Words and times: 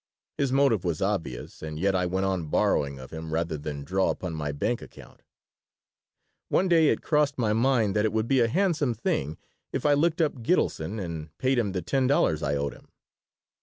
His 0.35 0.51
motive 0.51 0.83
was 0.83 0.99
obvious, 0.99 1.61
and 1.61 1.77
yet 1.79 1.93
I 1.95 2.07
went 2.07 2.25
on 2.25 2.47
borrowing 2.47 2.97
of 2.97 3.11
him 3.11 3.31
rather 3.31 3.55
than 3.55 3.83
draw 3.83 4.09
upon 4.09 4.33
my 4.33 4.51
bank 4.51 4.81
account 4.81 5.21
One 6.49 6.67
day 6.67 6.89
it 6.89 7.03
crossed 7.03 7.37
my 7.37 7.53
mind 7.53 7.95
that 7.95 8.05
it 8.05 8.11
would 8.11 8.27
be 8.27 8.39
a 8.39 8.47
handsome 8.47 8.95
thing 8.95 9.37
if 9.71 9.85
I 9.85 9.93
looked 9.93 10.19
up 10.19 10.41
Gitelson 10.41 10.99
and 10.99 11.37
paid 11.37 11.59
him 11.59 11.73
the 11.73 11.83
ten 11.83 12.07
dollars 12.07 12.41
I 12.41 12.55
owed 12.55 12.73
him. 12.73 12.87